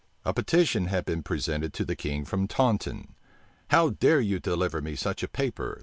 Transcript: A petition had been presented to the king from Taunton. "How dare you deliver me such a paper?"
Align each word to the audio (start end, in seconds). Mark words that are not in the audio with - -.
A 0.25 0.33
petition 0.33 0.87
had 0.87 1.05
been 1.05 1.21
presented 1.21 1.75
to 1.75 1.85
the 1.85 1.95
king 1.95 2.25
from 2.25 2.47
Taunton. 2.47 3.13
"How 3.69 3.91
dare 3.91 4.19
you 4.19 4.39
deliver 4.39 4.81
me 4.81 4.95
such 4.95 5.21
a 5.21 5.27
paper?" 5.27 5.79